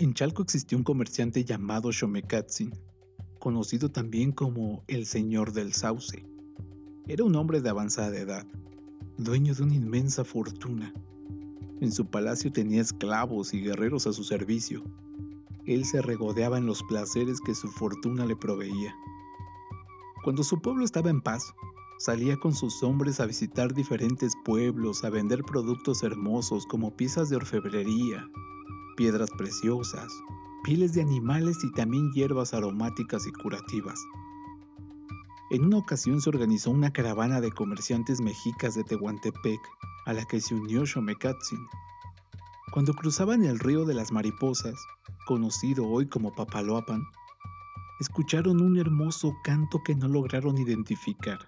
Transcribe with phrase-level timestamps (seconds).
[0.00, 2.72] En Chalco existió un comerciante llamado Shomekatzin,
[3.38, 6.24] conocido también como el Señor del Sauce.
[7.06, 8.46] Era un hombre de avanzada edad,
[9.18, 10.94] dueño de una inmensa fortuna.
[11.82, 14.82] En su palacio tenía esclavos y guerreros a su servicio.
[15.66, 18.94] Él se regodeaba en los placeres que su fortuna le proveía.
[20.24, 21.52] Cuando su pueblo estaba en paz,
[21.98, 27.36] salía con sus hombres a visitar diferentes pueblos, a vender productos hermosos como piezas de
[27.36, 28.26] orfebrería,
[29.00, 30.12] piedras preciosas,
[30.62, 33.98] pieles de animales y también hierbas aromáticas y curativas.
[35.50, 39.58] En una ocasión se organizó una caravana de comerciantes mexicas de Tehuantepec,
[40.04, 41.66] a la que se unió Xomecatzin.
[42.74, 44.74] Cuando cruzaban el río de las mariposas,
[45.24, 47.02] conocido hoy como Papaloapan,
[48.00, 51.38] escucharon un hermoso canto que no lograron identificar.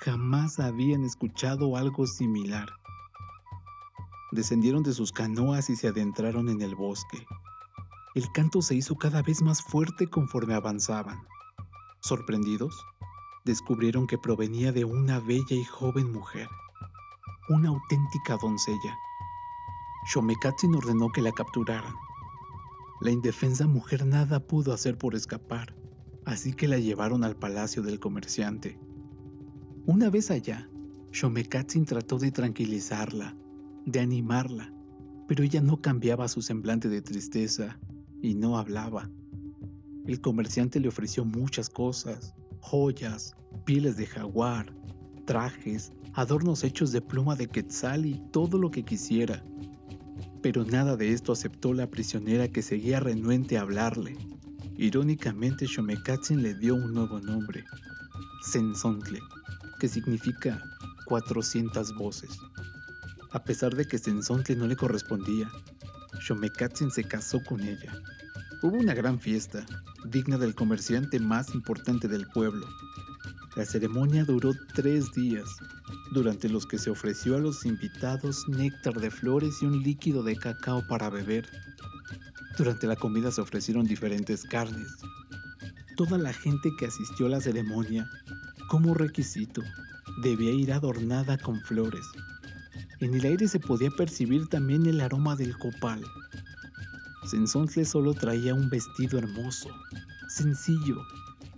[0.00, 2.74] Jamás habían escuchado algo similar
[4.32, 7.24] descendieron de sus canoas y se adentraron en el bosque.
[8.14, 11.20] El canto se hizo cada vez más fuerte conforme avanzaban.
[12.00, 12.74] Sorprendidos,
[13.44, 16.48] descubrieron que provenía de una bella y joven mujer,
[17.48, 18.96] una auténtica doncella.
[20.12, 21.94] Shomekatzin ordenó que la capturaran.
[23.00, 25.74] La indefensa mujer nada pudo hacer por escapar,
[26.24, 28.78] así que la llevaron al palacio del comerciante.
[29.86, 30.68] Una vez allá,
[31.12, 33.36] Shomekatzin trató de tranquilizarla,
[33.86, 34.72] de animarla,
[35.28, 37.78] pero ella no cambiaba su semblante de tristeza
[38.20, 39.10] y no hablaba.
[40.06, 44.74] El comerciante le ofreció muchas cosas, joyas, pieles de jaguar,
[45.26, 49.44] trajes, adornos hechos de pluma de quetzal y todo lo que quisiera.
[50.42, 54.16] Pero nada de esto aceptó la prisionera que seguía renuente a hablarle.
[54.76, 57.62] Irónicamente, Shomekatzin le dio un nuevo nombre,
[58.50, 59.20] Sensontle,
[59.78, 60.60] que significa
[61.06, 62.38] 400 voces.
[63.32, 65.50] A pesar de que Sensontle no le correspondía,
[66.20, 67.92] Shomekatzin se casó con ella.
[68.62, 69.64] Hubo una gran fiesta,
[70.04, 72.66] digna del comerciante más importante del pueblo.
[73.56, 75.48] La ceremonia duró tres días,
[76.12, 80.36] durante los que se ofreció a los invitados néctar de flores y un líquido de
[80.36, 81.48] cacao para beber.
[82.58, 84.88] Durante la comida se ofrecieron diferentes carnes.
[85.96, 88.08] Toda la gente que asistió a la ceremonia,
[88.68, 89.62] como requisito,
[90.22, 92.06] debía ir adornada con flores.
[93.02, 96.04] En el aire se podía percibir también el aroma del copal.
[97.28, 99.70] Sensontle solo traía un vestido hermoso,
[100.28, 101.02] sencillo,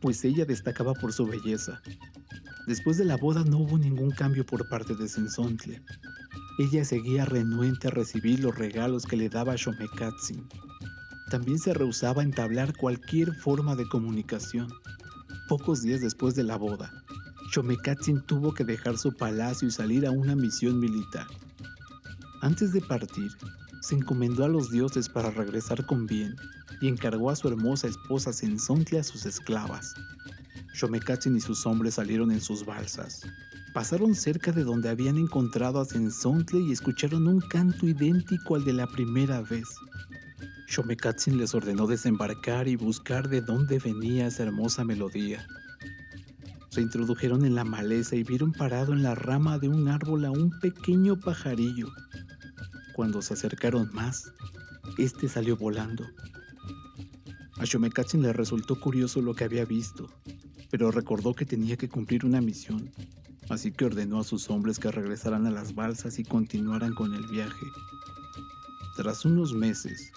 [0.00, 1.80] pues ella destacaba por su belleza.
[2.66, 5.80] Después de la boda no hubo ningún cambio por parte de Sensontle.
[6.58, 10.44] Ella seguía renuente a recibir los regalos que le daba Shomekatzin.
[11.30, 14.66] También se rehusaba a entablar cualquier forma de comunicación.
[15.48, 17.04] Pocos días después de la boda,
[17.50, 21.26] Shomekatzin tuvo que dejar su palacio y salir a una misión militar.
[22.42, 23.30] Antes de partir,
[23.80, 26.36] se encomendó a los dioses para regresar con bien
[26.82, 29.94] y encargó a su hermosa esposa Sensontle a sus esclavas.
[30.74, 33.22] Shomekatzin y sus hombres salieron en sus balsas.
[33.72, 38.74] Pasaron cerca de donde habían encontrado a Sensontle y escucharon un canto idéntico al de
[38.74, 39.68] la primera vez.
[40.68, 45.46] Shomekatzin les ordenó desembarcar y buscar de dónde venía esa hermosa melodía.
[46.78, 50.30] Se introdujeron en la maleza y vieron parado en la rama de un árbol a
[50.30, 51.88] un pequeño pajarillo.
[52.94, 54.32] Cuando se acercaron más,
[54.96, 56.06] este salió volando.
[57.56, 60.08] A Shomekatzin le resultó curioso lo que había visto,
[60.70, 62.88] pero recordó que tenía que cumplir una misión,
[63.48, 67.26] así que ordenó a sus hombres que regresaran a las balsas y continuaran con el
[67.26, 67.66] viaje.
[68.94, 70.12] Tras unos meses,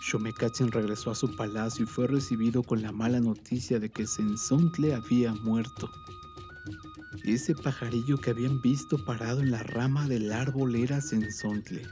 [0.00, 4.94] Shomekatzin regresó a su palacio y fue recibido con la mala noticia de que Sensontle
[4.94, 5.90] había muerto.
[7.24, 11.82] Ese pajarillo que habían visto parado en la rama del árbol era Sensontle,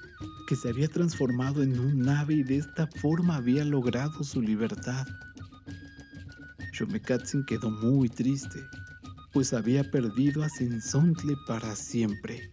[0.46, 5.06] que se había transformado en un ave y de esta forma había logrado su libertad.
[6.72, 8.64] Shomekatzin quedó muy triste,
[9.34, 12.50] pues había perdido a Sensontle para siempre.